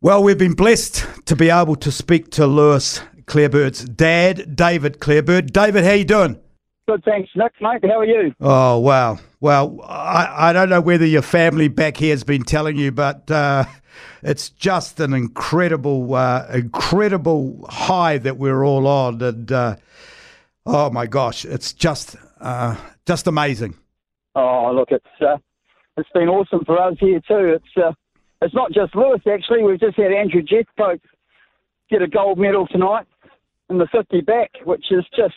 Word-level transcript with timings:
Well, 0.00 0.22
we've 0.22 0.38
been 0.38 0.54
blessed 0.54 1.04
to 1.26 1.34
be 1.34 1.50
able 1.50 1.74
to 1.74 1.90
speak 1.90 2.30
to 2.30 2.46
Lewis 2.46 3.00
Clareburt's 3.24 3.84
dad, 3.84 4.54
David 4.54 5.00
Clareburt. 5.00 5.52
David, 5.52 5.82
how 5.82 5.90
you 5.90 6.04
doing? 6.04 6.38
Good, 6.86 7.02
thanks, 7.04 7.28
Nick. 7.34 7.50
Mate, 7.60 7.82
how 7.82 7.98
are 7.98 8.04
you? 8.04 8.32
Oh, 8.40 8.78
wow. 8.78 9.18
Well, 9.40 9.80
I, 9.82 10.50
I 10.50 10.52
don't 10.52 10.68
know 10.68 10.80
whether 10.80 11.04
your 11.04 11.22
family 11.22 11.66
back 11.66 11.96
here 11.96 12.12
has 12.12 12.22
been 12.22 12.44
telling 12.44 12.76
you, 12.76 12.92
but 12.92 13.28
uh, 13.28 13.64
it's 14.22 14.50
just 14.50 15.00
an 15.00 15.12
incredible, 15.12 16.14
uh, 16.14 16.46
incredible 16.54 17.66
high 17.68 18.18
that 18.18 18.38
we're 18.38 18.62
all 18.62 18.86
on. 18.86 19.20
And 19.20 19.50
uh, 19.50 19.76
oh 20.64 20.90
my 20.90 21.06
gosh, 21.06 21.44
it's 21.44 21.72
just, 21.72 22.14
uh, 22.40 22.76
just 23.04 23.26
amazing. 23.26 23.74
Oh, 24.36 24.70
look, 24.72 24.92
it's 24.92 25.04
uh, 25.20 25.38
it's 25.96 26.10
been 26.14 26.28
awesome 26.28 26.64
for 26.64 26.80
us 26.80 26.94
here 27.00 27.20
too. 27.26 27.56
It's 27.56 27.76
uh, 27.76 27.90
it's 28.42 28.54
not 28.54 28.72
just 28.72 28.94
Lewis 28.94 29.20
actually. 29.30 29.62
We've 29.62 29.80
just 29.80 29.96
had 29.96 30.12
Andrew 30.12 30.42
Jeffcoat 30.42 31.00
get 31.90 32.02
a 32.02 32.06
gold 32.06 32.38
medal 32.38 32.66
tonight 32.66 33.06
in 33.70 33.78
the 33.78 33.86
50 33.90 34.20
back, 34.22 34.50
which 34.64 34.86
is 34.90 35.04
just 35.16 35.34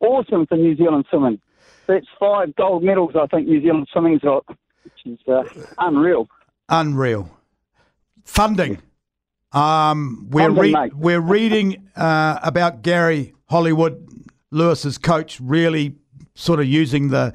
awesome 0.00 0.46
for 0.46 0.56
New 0.56 0.76
Zealand 0.76 1.06
swimming. 1.10 1.40
That's 1.86 2.06
five 2.18 2.54
gold 2.56 2.82
medals 2.82 3.12
I 3.20 3.26
think 3.26 3.48
New 3.48 3.62
Zealand 3.62 3.88
swimming's 3.92 4.20
got, 4.20 4.44
which 4.84 5.06
is 5.06 5.18
uh, 5.28 5.42
unreal. 5.78 6.28
Unreal. 6.68 7.30
Funding. 8.24 8.78
Um, 9.52 10.28
we're 10.30 10.54
Funding, 10.54 10.74
re- 10.74 10.90
we're 10.94 11.20
reading 11.20 11.88
uh, 11.96 12.38
about 12.42 12.82
Gary 12.82 13.32
Hollywood, 13.48 14.06
Lewis's 14.50 14.98
coach, 14.98 15.40
really 15.40 15.96
sort 16.34 16.60
of 16.60 16.66
using 16.66 17.08
the 17.08 17.32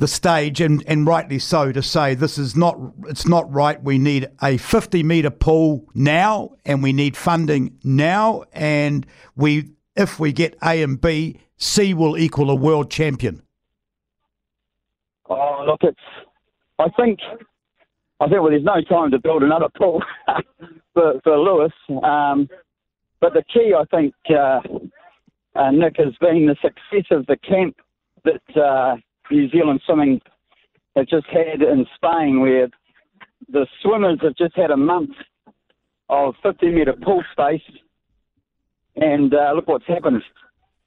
the 0.00 0.08
stage 0.08 0.62
and, 0.62 0.82
and 0.86 1.06
rightly 1.06 1.38
so 1.38 1.72
to 1.72 1.82
say 1.82 2.14
this 2.14 2.38
is 2.38 2.56
not 2.56 2.76
it's 3.06 3.28
not 3.28 3.52
right. 3.52 3.80
We 3.82 3.98
need 3.98 4.28
a 4.42 4.56
50 4.56 5.02
meter 5.02 5.30
pool 5.30 5.86
now, 5.94 6.56
and 6.64 6.82
we 6.82 6.92
need 6.92 7.16
funding 7.16 7.78
now, 7.84 8.44
and 8.52 9.06
we 9.36 9.70
if 9.94 10.18
we 10.18 10.32
get 10.32 10.56
A 10.64 10.82
and 10.82 10.98
B, 10.98 11.38
C 11.58 11.92
will 11.92 12.16
equal 12.16 12.50
a 12.50 12.54
world 12.54 12.90
champion. 12.90 13.42
Oh, 15.28 15.64
look, 15.66 15.80
it's. 15.82 16.00
I 16.78 16.88
think. 16.98 17.20
I 18.20 18.26
think 18.26 18.40
well, 18.40 18.50
there's 18.50 18.64
no 18.64 18.82
time 18.82 19.10
to 19.10 19.18
build 19.18 19.42
another 19.42 19.68
pool 19.76 20.02
for 20.94 21.20
for 21.22 21.38
Lewis. 21.38 21.72
Um, 22.02 22.48
but 23.20 23.34
the 23.34 23.44
key, 23.52 23.74
I 23.78 23.84
think, 23.94 24.14
uh, 24.30 24.60
uh, 25.54 25.70
Nick, 25.70 25.96
has 25.98 26.14
been 26.22 26.46
the 26.46 26.56
success 26.62 27.06
of 27.10 27.26
the 27.26 27.36
camp 27.36 27.76
that 28.24 28.56
uh, 28.56 28.96
New 29.30 29.48
Zealand 29.50 29.80
swimming 29.86 30.20
have 30.96 31.06
just 31.06 31.26
had 31.26 31.62
in 31.62 31.86
Spain, 31.96 32.40
where 32.40 32.68
the 33.48 33.66
swimmers 33.82 34.18
have 34.22 34.36
just 34.36 34.56
had 34.56 34.70
a 34.70 34.76
month 34.76 35.10
of 36.08 36.34
50 36.42 36.70
metre 36.70 36.94
pool 37.02 37.22
space, 37.32 37.62
and 38.96 39.32
uh, 39.32 39.52
look 39.54 39.68
what's 39.68 39.86
happened. 39.86 40.22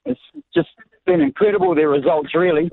It's 0.05 0.19
just 0.53 0.69
been 1.05 1.21
incredible. 1.21 1.73
Their 1.73 1.89
results, 1.89 2.35
really. 2.35 2.69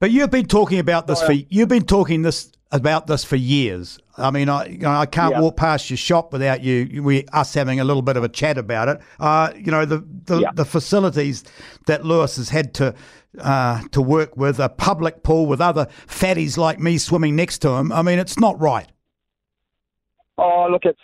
But 0.00 0.12
you've 0.12 0.30
been 0.30 0.46
talking 0.46 0.78
about 0.78 1.08
this 1.08 1.20
for 1.22 1.32
you've 1.32 1.68
been 1.68 1.84
talking 1.84 2.22
this 2.22 2.52
about 2.70 3.06
this 3.06 3.24
for 3.24 3.36
years. 3.36 3.98
I 4.16 4.30
mean, 4.30 4.48
I 4.48 4.66
you 4.66 4.78
know, 4.78 4.90
I 4.90 5.06
can't 5.06 5.34
Yeah. 5.34 5.40
walk 5.40 5.56
past 5.56 5.88
your 5.90 5.96
shop 5.96 6.32
without 6.32 6.62
you 6.62 7.02
we 7.02 7.24
us 7.32 7.54
having 7.54 7.80
a 7.80 7.84
little 7.84 8.02
bit 8.02 8.16
of 8.16 8.24
a 8.24 8.28
chat 8.28 8.58
about 8.58 8.88
it. 8.88 9.00
Uh, 9.18 9.50
you 9.56 9.70
know, 9.70 9.84
the 9.84 10.04
the, 10.24 10.40
Yeah. 10.40 10.50
the 10.54 10.64
facilities 10.64 11.44
that 11.86 12.04
Lewis 12.04 12.36
has 12.36 12.50
had 12.50 12.74
to 12.74 12.94
uh, 13.40 13.82
to 13.92 14.02
work 14.02 14.36
with 14.36 14.58
a 14.58 14.68
public 14.68 15.22
pool 15.22 15.46
with 15.46 15.60
other 15.60 15.86
fatties 16.06 16.56
like 16.58 16.78
me 16.78 16.98
swimming 16.98 17.36
next 17.36 17.58
to 17.58 17.70
him. 17.70 17.92
I 17.92 18.02
mean, 18.02 18.18
it's 18.18 18.38
not 18.38 18.60
right. 18.60 18.88
Oh, 20.36 20.68
look, 20.70 20.82
it's. 20.84 21.00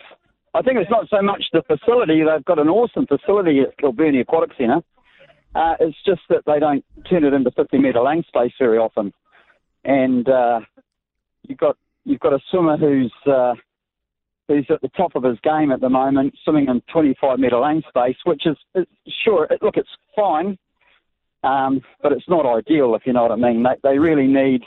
I 0.57 0.63
think 0.63 0.79
it's 0.79 0.91
not 0.91 1.09
so 1.11 1.21
much 1.21 1.43
the 1.53 1.63
facility. 1.63 2.23
They've 2.23 2.45
got 2.45 2.61
an 2.61 2.69
awesome 2.69 3.07
facility 3.07 3.61
at 3.61 3.77
Kilbirnie 3.79 4.21
Aquatic 4.21 4.57
Centre. 4.57 4.83
Uh, 5.55 5.75
it's 5.81 5.97
just 6.07 6.21
that 6.29 6.43
they 6.47 6.61
don't 6.61 6.85
turn 7.11 7.25
it 7.25 7.33
into 7.33 7.51
50 7.51 7.79
metre 7.79 8.01
lane 8.01 8.23
space 8.29 8.53
very 8.59 8.79
often. 8.79 9.13
And 9.85 10.29
uh, 10.29 10.61
you've 11.49 11.59
got 11.59 11.77
you've 12.05 12.21
got 12.21 12.33
a 12.33 12.39
swimmer 12.51 12.77
who's 12.77 13.13
uh, 13.27 13.55
who's 14.49 14.67
at 14.71 14.81
the 14.83 14.89
top 14.89 15.15
of 15.15 15.23
his 15.23 15.39
game 15.43 15.71
at 15.71 15.81
the 15.81 15.89
moment, 15.89 16.35
swimming 16.45 16.69
in 16.69 16.83
25 16.93 17.39
metre 17.39 17.59
lane 17.59 17.83
space, 17.89 18.17
which 18.25 18.47
is, 18.47 18.57
is 18.75 18.87
sure. 19.25 19.47
It, 19.51 19.63
look, 19.63 19.77
it's 19.77 19.89
fine, 20.15 20.59
um, 21.43 21.81
but 22.03 22.13
it's 22.13 22.29
not 22.29 22.47
ideal 22.47 22.95
if 22.95 23.03
you 23.07 23.13
know 23.13 23.23
what 23.23 23.33
I 23.33 23.37
mean. 23.37 23.63
They, 23.63 23.77
they 23.83 23.99
really 23.99 24.27
need. 24.27 24.63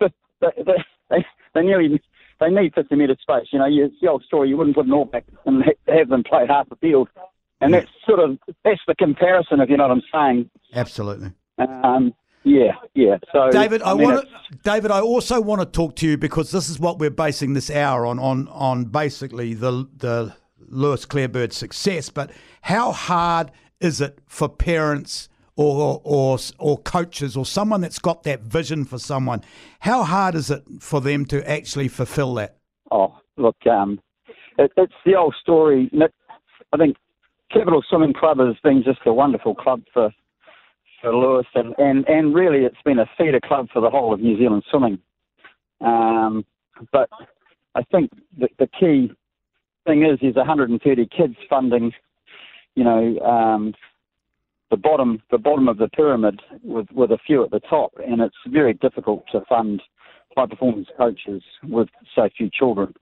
They, 0.00 0.08
they, 0.40 0.74
they, 1.10 1.26
they 1.54 1.62
nearly 1.62 2.00
they 2.40 2.50
need 2.50 2.74
50 2.74 2.94
metre 2.94 3.16
space. 3.20 3.48
You 3.52 3.58
know, 3.58 3.66
you, 3.66 3.86
it's 3.86 3.96
the 4.00 4.08
old 4.08 4.22
story. 4.24 4.48
You 4.48 4.56
wouldn't 4.56 4.76
put 4.76 4.86
an 4.86 4.92
All 4.92 5.04
Black 5.04 5.24
and 5.44 5.62
ha- 5.62 5.92
have 5.98 6.08
them 6.08 6.24
play 6.24 6.46
half 6.48 6.68
the 6.68 6.76
field, 6.76 7.08
and 7.60 7.74
that's 7.74 7.90
sort 8.06 8.20
of 8.20 8.38
that's 8.64 8.80
the 8.86 8.94
comparison, 8.94 9.60
if 9.60 9.68
you 9.68 9.76
know 9.76 9.88
what 9.88 9.98
I'm 9.98 10.02
saying. 10.12 10.50
Absolutely. 10.74 11.32
Um, 11.58 12.14
yeah, 12.44 12.72
yeah. 12.94 13.18
So 13.32 13.50
David, 13.50 13.82
I, 13.82 13.94
mean, 13.94 14.04
want 14.04 14.28
to, 14.28 14.58
David, 14.62 14.90
I 14.90 15.00
also 15.00 15.40
want 15.40 15.60
to 15.60 15.66
talk 15.66 15.96
to 15.96 16.06
you 16.06 16.16
because 16.16 16.50
this 16.50 16.68
is 16.68 16.78
what 16.78 16.98
we're 16.98 17.10
basing 17.10 17.54
this 17.54 17.70
hour 17.70 18.06
on, 18.06 18.18
on, 18.18 18.48
on 18.48 18.84
basically 18.86 19.54
the 19.54 19.88
the 19.96 20.34
Lewis 20.68 21.06
Clareburt 21.06 21.52
success. 21.52 22.08
But 22.10 22.30
how 22.62 22.92
hard 22.92 23.50
is 23.80 24.00
it 24.00 24.18
for 24.26 24.48
parents 24.48 25.28
or 25.56 26.00
or 26.04 26.38
or 26.58 26.78
coaches 26.78 27.36
or 27.36 27.44
someone 27.44 27.80
that's 27.80 27.98
got 27.98 28.22
that 28.22 28.42
vision 28.42 28.84
for 28.84 28.98
someone? 28.98 29.42
How 29.80 30.04
hard 30.04 30.34
is 30.34 30.50
it 30.50 30.62
for 30.80 31.00
them 31.00 31.26
to 31.26 31.48
actually 31.48 31.88
fulfil 31.88 32.34
that? 32.34 32.56
Oh, 32.90 33.16
look, 33.36 33.56
um, 33.66 34.00
it, 34.58 34.72
it's 34.76 34.94
the 35.04 35.14
old 35.14 35.34
story. 35.40 35.90
Nick. 35.92 36.12
I 36.72 36.76
think 36.76 36.96
Capital 37.50 37.82
Swimming 37.88 38.12
Club 38.12 38.38
has 38.38 38.56
been 38.62 38.82
just 38.84 39.00
a 39.06 39.12
wonderful 39.12 39.54
club 39.54 39.82
for 39.92 40.12
for 41.00 41.14
Lewis, 41.14 41.46
and, 41.54 41.74
and, 41.78 42.08
and 42.08 42.34
really 42.34 42.64
it's 42.64 42.82
been 42.84 42.98
a 42.98 43.10
feeder 43.16 43.40
club 43.40 43.68
for 43.72 43.80
the 43.80 43.90
whole 43.90 44.12
of 44.12 44.20
New 44.20 44.36
Zealand 44.38 44.64
swimming. 44.70 44.98
Um, 45.80 46.44
but 46.92 47.08
I 47.74 47.82
think 47.84 48.10
the, 48.36 48.48
the 48.58 48.66
key 48.66 49.12
thing 49.86 50.04
is 50.04 50.18
there's 50.20 50.34
130 50.34 51.08
kids 51.16 51.34
funding, 51.48 51.92
you 52.74 52.84
know, 52.84 53.18
um, 53.20 53.74
the 54.70 54.76
bottom 54.76 55.22
the 55.30 55.38
bottom 55.38 55.66
of 55.68 55.78
the 55.78 55.88
pyramid 55.88 56.40
with 56.62 56.86
with 56.92 57.10
a 57.10 57.18
few 57.26 57.42
at 57.42 57.50
the 57.50 57.60
top, 57.60 57.92
and 58.06 58.20
it's 58.20 58.36
very 58.48 58.74
difficult 58.74 59.24
to 59.32 59.40
fund 59.48 59.82
high 60.36 60.46
performance 60.46 60.88
coaches 60.96 61.42
with 61.64 61.88
so 62.14 62.28
few 62.36 62.50
children 62.50 62.94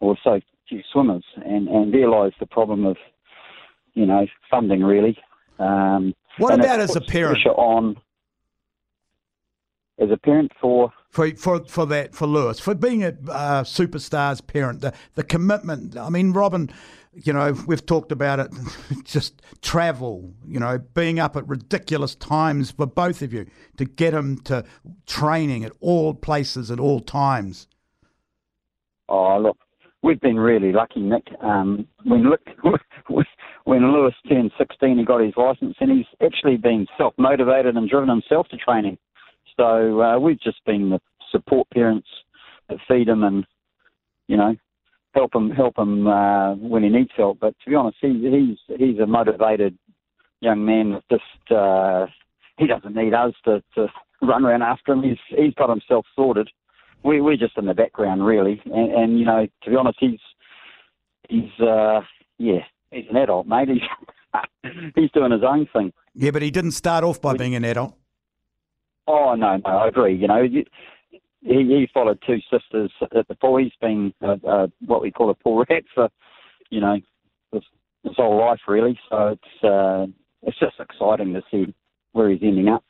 or 0.00 0.16
so 0.24 0.40
few 0.68 0.82
swimmers, 0.92 1.24
and 1.44 1.68
and 1.68 1.92
there 1.92 2.08
lies 2.08 2.32
the 2.40 2.46
problem 2.46 2.86
of 2.86 2.96
you 3.94 4.06
know 4.06 4.26
funding 4.50 4.82
really. 4.82 5.18
Um, 5.58 6.14
What 6.38 6.54
and 6.54 6.62
about 6.62 6.80
as 6.80 6.96
a 6.96 7.00
parent? 7.00 7.42
Pressure 7.42 7.56
on 7.56 7.96
as 9.98 10.10
a 10.10 10.16
parent 10.16 10.52
for 10.60 10.92
for 11.10 11.30
for 11.36 11.64
for 11.64 11.84
that 11.86 12.14
for 12.14 12.26
Lewis 12.26 12.58
for 12.58 12.74
being 12.74 13.04
a 13.04 13.08
uh, 13.28 13.62
superstars 13.64 14.44
parent 14.46 14.80
the 14.80 14.94
the 15.14 15.22
commitment 15.22 15.94
I 15.94 16.08
mean 16.08 16.32
Robin 16.32 16.70
you 17.12 17.34
know 17.34 17.54
we've 17.66 17.84
talked 17.84 18.10
about 18.10 18.40
it 18.40 18.50
just 19.04 19.42
travel 19.60 20.32
you 20.46 20.58
know 20.58 20.78
being 20.78 21.18
up 21.18 21.36
at 21.36 21.46
ridiculous 21.46 22.14
times 22.14 22.70
for 22.70 22.86
both 22.86 23.20
of 23.20 23.34
you 23.34 23.44
to 23.76 23.84
get 23.84 24.14
him 24.14 24.38
to 24.44 24.64
training 25.06 25.64
at 25.64 25.72
all 25.80 26.14
places 26.14 26.70
at 26.70 26.80
all 26.80 27.00
times 27.00 27.66
Oh, 29.10 29.38
look, 29.42 29.58
we've 30.02 30.20
been 30.20 30.38
really 30.38 30.72
lucky, 30.72 31.00
Nick. 31.00 31.26
Um, 31.42 31.86
when 32.04 32.30
look, 32.30 32.40
when 33.70 33.92
Lewis 33.92 34.14
turned 34.28 34.50
16, 34.58 34.98
he 34.98 35.04
got 35.04 35.20
his 35.20 35.34
license, 35.36 35.76
and 35.78 35.92
he's 35.92 36.06
actually 36.20 36.56
been 36.56 36.88
self-motivated 36.98 37.76
and 37.76 37.88
driven 37.88 38.08
himself 38.08 38.48
to 38.48 38.56
training. 38.56 38.98
So 39.56 40.02
uh, 40.02 40.18
we've 40.18 40.40
just 40.40 40.64
been 40.66 40.90
the 40.90 40.98
support 41.30 41.68
parents 41.70 42.08
that 42.68 42.78
feed 42.88 43.08
him 43.08 43.22
and 43.22 43.46
you 44.26 44.36
know 44.36 44.56
help 45.14 45.32
him 45.32 45.50
help 45.50 45.78
him 45.78 46.08
uh, 46.08 46.54
when 46.56 46.82
he 46.82 46.88
needs 46.88 47.10
help. 47.16 47.38
But 47.38 47.54
to 47.62 47.70
be 47.70 47.76
honest, 47.76 47.98
he, 48.00 48.56
he's 48.68 48.76
he's 48.76 48.98
a 48.98 49.06
motivated 49.06 49.78
young 50.40 50.64
man. 50.64 51.00
Just 51.08 51.52
uh, 51.56 52.06
he 52.58 52.66
doesn't 52.66 52.96
need 52.96 53.14
us 53.14 53.34
to, 53.44 53.62
to 53.76 53.86
run 54.20 54.44
around 54.44 54.62
after 54.62 54.94
him. 54.94 55.04
He's 55.04 55.18
he's 55.28 55.54
got 55.54 55.70
himself 55.70 56.06
sorted 56.16 56.50
we 57.02 57.20
we're 57.20 57.36
just 57.36 57.56
in 57.56 57.66
the 57.66 57.74
background 57.74 58.26
really, 58.26 58.60
and, 58.66 58.92
and 58.92 59.18
you 59.18 59.24
know, 59.24 59.46
to 59.62 59.70
be 59.70 59.76
honest, 59.76 59.98
he's 60.00 60.20
he's 61.28 61.66
uh, 61.66 62.00
yeah, 62.38 62.60
he's 62.90 63.04
an 63.10 63.16
adult, 63.16 63.46
mate. 63.46 63.68
He's 64.62 64.72
he's 64.94 65.10
doing 65.10 65.32
his 65.32 65.42
own 65.44 65.66
thing. 65.72 65.92
yeah 66.14 66.30
but 66.30 66.40
he 66.42 66.50
didn't 66.52 66.70
start 66.72 67.02
off 67.02 67.20
by 67.20 67.34
being 67.36 67.54
an 67.56 67.64
adult 67.64 67.94
Oh 69.08 69.34
no, 69.34 69.56
no, 69.56 69.62
I 69.70 69.88
agree. 69.88 70.14
You 70.14 70.28
know, 70.28 70.42
you- 70.42 70.64
he, 71.42 71.54
he 71.64 71.88
followed 71.92 72.22
two 72.26 72.36
sisters 72.52 72.92
at 73.16 73.26
the 73.26 73.34
pool. 73.34 73.56
He's 73.56 73.72
been 73.80 74.12
uh, 74.22 74.36
uh, 74.46 74.66
what 74.84 75.00
we 75.00 75.10
call 75.10 75.30
a 75.30 75.34
pool 75.34 75.64
rat 75.68 75.84
for 75.94 76.08
you 76.68 76.80
know 76.80 76.98
his, 77.52 77.62
his 78.04 78.12
whole 78.16 78.38
life 78.38 78.60
really. 78.68 78.98
So 79.08 79.28
it's 79.28 79.64
uh, 79.64 80.06
it's 80.42 80.58
just 80.60 80.78
exciting 80.78 81.32
to 81.32 81.42
see 81.50 81.74
where 82.12 82.28
he's 82.30 82.40
ending 82.42 82.68
up. 82.68 82.84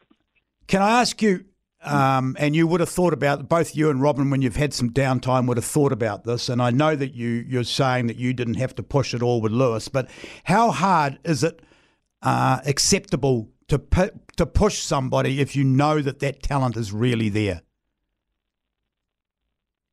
Can 0.67 0.83
I 0.83 1.01
ask 1.01 1.23
you 1.23 1.45
Um, 1.83 2.37
and 2.39 2.55
you 2.55 2.67
would 2.67 2.81
have 2.81 2.91
thought 2.91 3.15
about 3.15 3.49
both 3.49 3.75
you 3.75 3.89
and 3.89 4.03
Robin 4.03 4.29
when 4.29 4.43
you've 4.43 4.57
had 4.57 4.75
some 4.75 4.91
downtime 4.91 5.47
would 5.47 5.57
have 5.57 5.65
thought 5.65 5.93
about 5.93 6.25
this. 6.25 6.51
And 6.51 6.61
I 6.61 6.71
know 6.71 6.95
that 6.95 7.15
you 7.15 7.29
you're 7.49 7.65
saying 7.65 8.07
that 8.09 8.17
you 8.17 8.35
didn't 8.35 8.55
have 8.55 8.75
to 8.77 8.83
push 8.83 9.15
it 9.15 9.23
all 9.23 9.41
with 9.41 9.53
Lewis, 9.53 9.89
but 9.89 10.11
how 10.45 10.71
hard 10.71 11.19
is 11.25 11.43
it 11.43 11.63
uh, 12.23 12.61
acceptable 12.67 13.49
to 13.69 13.79
pu- 13.79 14.11
to 14.37 14.45
push 14.45 14.79
somebody 14.79 15.41
if 15.41 15.57
you 15.57 15.65
know 15.65 16.03
that 16.03 16.19
that 16.19 16.43
talent 16.43 16.77
is 16.77 16.93
really 16.93 17.31
there? 17.31 17.63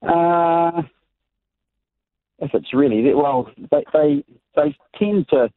Uh, 0.01 0.81
if 2.39 2.53
it's 2.53 2.73
really 2.73 3.13
well, 3.13 3.49
they, 3.71 3.83
they 3.93 4.23
they 4.57 4.77
tend 4.99 5.27
to. 5.29 5.49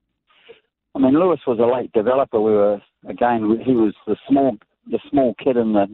I 0.94 0.98
mean, 0.98 1.14
Lewis 1.14 1.40
was 1.46 1.58
a 1.58 1.66
late 1.66 1.92
developer. 1.92 2.40
We 2.40 2.52
were 2.52 2.80
again. 3.08 3.60
He 3.64 3.72
was 3.72 3.94
the 4.06 4.16
small 4.28 4.56
the 4.88 5.00
small 5.10 5.34
kid 5.42 5.56
in 5.56 5.72
the 5.72 5.86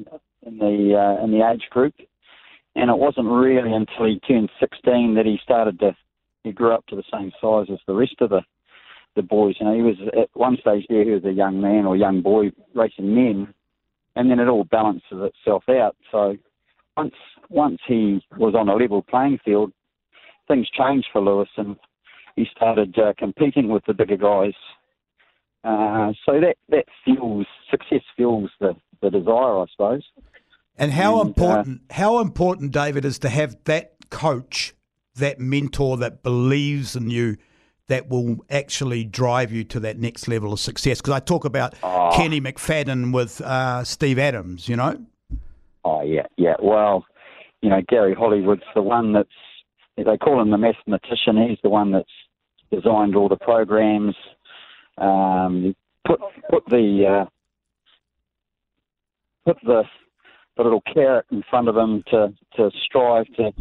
in 0.47 0.59
the 0.59 0.95
uh, 0.97 1.25
in 1.25 1.31
the 1.31 1.49
age 1.49 1.65
group, 1.71 1.95
and 2.75 2.91
it 2.91 2.97
wasn't 2.97 3.27
really 3.27 3.73
until 3.73 4.07
he 4.07 4.21
turned 4.21 4.51
16 4.61 5.15
that 5.15 5.27
he 5.27 5.39
started 5.43 5.79
to. 5.81 5.97
He 6.45 6.53
grew 6.53 6.73
up 6.73 6.87
to 6.87 6.97
the 6.97 7.03
same 7.13 7.33
size 7.41 7.67
as 7.73 7.81
the 7.87 7.95
rest 7.95 8.15
of 8.21 8.31
the 8.31 8.41
the 9.17 9.23
boys. 9.23 9.57
You 9.59 9.67
know, 9.67 9.75
he 9.75 9.83
was 9.83 9.97
at 10.17 10.29
one 10.35 10.57
stage 10.61 10.87
there. 10.89 11.05
He 11.05 11.11
was 11.11 11.25
a 11.25 11.33
young 11.33 11.61
man 11.61 11.87
or 11.87 11.97
young 11.97 12.23
boy 12.23 12.53
racing 12.75 13.15
men, 13.15 13.53
and 14.15 14.31
then 14.31 14.39
it 14.39 14.49
all 14.49 14.65
balances 14.65 15.03
itself 15.13 15.65
out. 15.69 15.97
So 16.13 16.37
once 16.97 17.15
once 17.51 17.79
he 17.87 18.21
was 18.39 18.55
on 18.55 18.69
a 18.69 18.75
level 18.75 19.03
playing 19.03 19.39
field, 19.45 19.73
things 20.49 20.69
changed 20.71 21.09
for 21.13 21.21
Lewis, 21.21 21.49
and 21.57 21.77
he 22.37 22.47
started 22.55 22.97
uh, 22.99 23.15
competing 23.19 23.69
with 23.69 23.85
the 23.87 23.95
bigger 23.95 24.17
guys. 24.17 24.55
Uh, 25.65 26.13
so 26.25 26.41
that 26.41 26.57
that 26.69 26.85
fuels 27.05 27.47
success 27.71 28.03
fuels 28.15 28.51
the, 28.61 28.77
the 29.03 29.11
desire, 29.11 29.59
I 29.59 29.65
suppose. 29.73 30.05
And 30.79 30.93
how 30.93 31.21
and, 31.21 31.27
uh, 31.27 31.29
important 31.29 31.81
uh, 31.91 31.95
how 31.95 32.19
important, 32.21 32.73
David, 32.73 33.05
is 33.05 33.19
to 33.21 33.29
have 33.29 33.57
that 33.65 33.95
coach, 34.11 34.75
that 35.17 35.41
mentor 35.41 35.97
that 35.99 36.23
believes 36.23 36.97
in 36.97 37.11
you, 37.11 37.37
that 37.89 38.09
will 38.09 38.45
actually 38.51 39.05
drive 39.05 39.53
you 39.53 39.65
to 39.65 39.81
that 39.81 39.99
next 39.99 40.29
level 40.29 40.53
of 40.53 40.61
success. 40.61 41.01
Because 41.01 41.15
I 41.15 41.21
talk 41.21 41.45
about 41.45 41.75
oh. 41.83 42.11
Kenny 42.15 42.41
McFadden 42.41 43.13
with 43.13 43.41
uh, 43.41 43.85
Steve 43.85 44.19
Adams, 44.19 44.69
you 44.69 44.77
know. 44.77 45.05
Oh 45.85 46.03
yeah, 46.03 46.27
yeah. 46.37 46.55
Well, 46.61 47.05
you 47.63 47.71
know, 47.71 47.81
Gary 47.89 48.15
Hollywood's 48.15 48.63
the 48.75 48.83
one 48.83 49.13
that's 49.13 49.29
they 49.97 50.17
call 50.19 50.43
him 50.43 50.51
the 50.51 50.59
mathematician. 50.59 51.49
He's 51.49 51.59
the 51.63 51.71
one 51.71 51.93
that's 51.93 52.11
designed 52.71 53.17
all 53.17 53.29
the 53.29 53.37
programs. 53.37 54.15
Um, 54.99 55.75
put 56.07 56.21
put 56.51 56.65
the 56.67 57.25
uh, 57.25 57.25
put 59.47 59.57
the 59.63 59.85
the 60.57 60.63
little 60.63 60.83
carrot 60.93 61.27
in 61.31 61.43
front 61.49 61.69
of 61.69 61.75
them 61.75 62.03
to 62.11 62.33
to 62.57 62.71
strive 62.85 63.27
to 63.37 63.53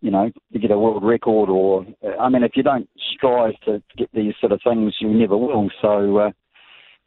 you 0.00 0.10
know 0.10 0.30
to 0.52 0.58
get 0.58 0.70
a 0.70 0.78
world 0.78 1.02
record 1.04 1.48
or 1.48 1.86
I 2.20 2.28
mean 2.28 2.42
if 2.42 2.52
you 2.56 2.62
don't 2.62 2.88
strive 3.14 3.54
to 3.64 3.82
get 3.96 4.10
these 4.12 4.34
sort 4.40 4.52
of 4.52 4.60
things 4.62 4.94
you 5.00 5.08
never 5.08 5.36
will 5.36 5.70
so 5.80 6.18
uh, 6.18 6.30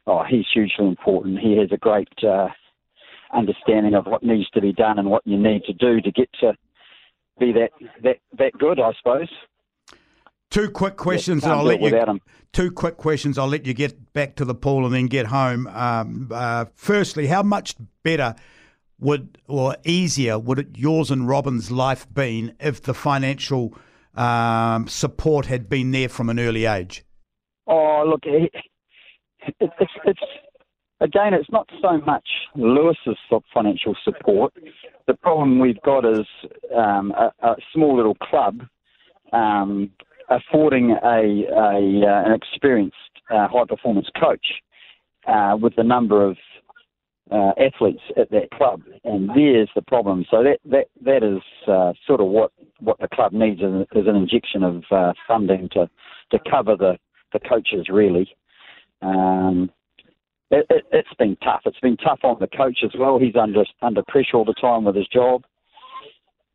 oh 0.06 0.24
he's 0.28 0.46
hugely 0.52 0.86
important 0.86 1.38
he 1.38 1.56
has 1.58 1.70
a 1.72 1.76
great 1.76 2.08
uh, 2.22 2.48
understanding 3.32 3.94
of 3.94 4.06
what 4.06 4.22
needs 4.22 4.48
to 4.50 4.60
be 4.60 4.72
done 4.72 4.98
and 4.98 5.10
what 5.10 5.26
you 5.26 5.38
need 5.38 5.62
to 5.64 5.72
do 5.72 6.00
to 6.00 6.10
get 6.10 6.28
to 6.40 6.52
be 7.38 7.52
that 7.52 7.70
that 8.02 8.16
that 8.38 8.52
good, 8.58 8.80
I 8.80 8.92
suppose. 8.98 9.28
Two 10.50 10.70
quick 10.70 10.96
questions, 10.96 11.42
yeah, 11.42 11.50
and 11.50 11.60
I'll 11.60 11.66
let 11.66 11.80
you. 11.80 11.94
Him. 11.94 12.20
Two 12.52 12.70
quick 12.70 12.96
questions. 12.96 13.36
I'll 13.36 13.48
let 13.48 13.66
you 13.66 13.74
get 13.74 14.12
back 14.14 14.36
to 14.36 14.44
the 14.44 14.54
pool 14.54 14.86
and 14.86 14.94
then 14.94 15.06
get 15.06 15.26
home. 15.26 15.66
Um, 15.66 16.30
uh, 16.32 16.66
firstly, 16.74 17.26
how 17.26 17.42
much 17.42 17.74
better 18.02 18.34
would 19.00 19.38
or 19.46 19.76
easier 19.84 20.38
would 20.38 20.58
it, 20.58 20.76
yours 20.76 21.10
and 21.10 21.28
Robin's 21.28 21.70
life 21.70 22.12
been 22.12 22.54
if 22.60 22.82
the 22.82 22.94
financial 22.94 23.74
um, 24.14 24.88
support 24.88 25.46
had 25.46 25.68
been 25.68 25.90
there 25.92 26.08
from 26.08 26.28
an 26.28 26.38
early 26.38 26.66
age? 26.66 27.04
Oh, 27.66 28.04
look, 28.06 28.20
it, 28.24 28.52
it's, 29.60 29.92
it's 30.04 30.20
again, 31.00 31.34
it's 31.34 31.50
not 31.50 31.68
so 31.80 31.98
much 31.98 32.26
Lewis's 32.56 33.16
financial 33.52 33.94
support. 34.04 34.52
The 35.06 35.14
problem 35.14 35.58
we've 35.58 35.80
got 35.82 36.04
is 36.04 36.26
um, 36.76 37.12
a, 37.12 37.32
a, 37.46 37.56
small 37.72 37.96
little 37.96 38.16
club 38.16 38.62
um, 39.32 39.90
affording 40.28 40.90
a, 40.90 41.44
a 41.52 42.06
uh, 42.06 42.26
an 42.26 42.32
experienced 42.32 42.96
uh, 43.30 43.46
high 43.48 43.64
performance 43.68 44.08
coach 44.20 44.46
uh, 45.26 45.56
with 45.60 45.76
the 45.76 45.84
number 45.84 46.24
of 46.24 46.36
uh, 47.30 47.52
athletes 47.58 48.02
at 48.16 48.30
that 48.30 48.50
club, 48.52 48.82
and 49.04 49.28
there's 49.30 49.68
the 49.74 49.82
problem. 49.82 50.24
So 50.30 50.42
that 50.42 50.58
that 50.70 50.86
that 51.04 51.22
is 51.22 51.42
uh, 51.68 51.92
sort 52.06 52.20
of 52.20 52.28
what 52.28 52.52
what 52.80 52.98
the 53.00 53.08
club 53.08 53.32
needs 53.32 53.60
is, 53.60 53.86
is 53.92 54.06
an 54.06 54.16
injection 54.16 54.62
of 54.62 54.82
uh, 54.90 55.12
funding 55.26 55.68
to 55.72 55.88
to 56.30 56.38
cover 56.50 56.76
the 56.76 56.98
the 57.32 57.40
coaches 57.40 57.86
really. 57.90 58.28
Um, 59.02 59.70
it, 60.50 60.66
it, 60.70 60.84
it's 60.92 61.14
been 61.18 61.36
tough. 61.44 61.60
It's 61.66 61.80
been 61.80 61.98
tough 61.98 62.20
on 62.22 62.38
the 62.40 62.48
coach 62.48 62.78
as 62.82 62.92
well. 62.98 63.18
He's 63.18 63.36
under 63.36 63.64
under 63.82 64.02
pressure 64.08 64.36
all 64.36 64.44
the 64.44 64.54
time 64.54 64.84
with 64.84 64.96
his 64.96 65.08
job, 65.08 65.44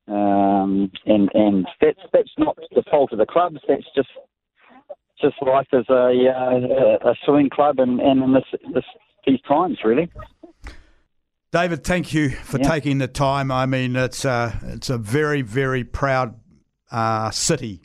um, 0.07 0.91
and 1.05 1.29
and 1.33 1.67
that's 1.79 1.99
that's 2.11 2.33
not 2.37 2.57
the 2.73 2.83
fault 2.89 3.11
of 3.11 3.19
the 3.19 3.25
clubs. 3.27 3.59
That's 3.67 3.85
just 3.95 4.09
just 5.21 5.35
life 5.45 5.67
as 5.73 5.85
a 5.89 6.09
uh, 6.29 7.09
a 7.09 7.15
swimming 7.25 7.49
club 7.51 7.79
and, 7.79 7.99
and 7.99 8.23
in 8.23 8.33
this, 8.33 8.59
this 8.73 8.83
these 9.27 9.41
times 9.47 9.77
really. 9.83 10.09
David, 11.53 11.83
thank 11.83 12.15
you 12.15 12.31
for 12.31 12.57
yeah. 12.57 12.67
taking 12.67 12.97
the 12.97 13.07
time. 13.07 13.51
I 13.51 13.67
mean, 13.67 13.95
it's 13.95 14.25
a, 14.25 14.59
it's 14.63 14.89
a 14.89 14.97
very, 14.97 15.43
very 15.43 15.83
proud 15.83 16.39
uh, 16.91 17.29
city 17.29 17.83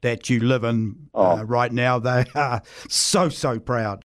that 0.00 0.30
you 0.30 0.40
live 0.40 0.64
in 0.64 1.10
uh, 1.14 1.40
oh. 1.40 1.42
right 1.42 1.70
now. 1.70 1.98
They 1.98 2.24
are 2.34 2.62
so, 2.88 3.28
so 3.28 3.60
proud. 3.60 4.02